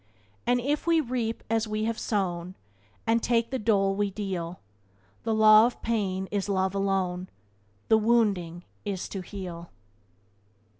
And 0.47 0.59
if 0.59 0.87
we 0.87 0.99
reap 0.99 1.43
as 1.47 1.67
we 1.67 1.83
have 1.83 1.99
sown, 1.99 2.55
And 3.05 3.21
take 3.21 3.51
the 3.51 3.59
dole 3.59 3.93
we 3.95 4.09
deal, 4.09 4.59
The 5.21 5.33
law 5.35 5.67
of 5.67 5.79
pain 5.83 6.27
is 6.31 6.49
love 6.49 6.73
alone, 6.73 7.29
The 7.87 7.99
wounding 7.99 8.63
is 8.83 9.07
to 9.09 9.21
heal." 9.21 9.69